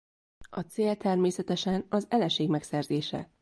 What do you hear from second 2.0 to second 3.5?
eleség megszerzése.